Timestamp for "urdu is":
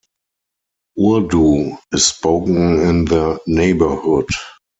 0.97-2.07